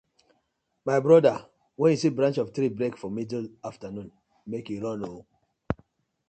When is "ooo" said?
5.07-5.21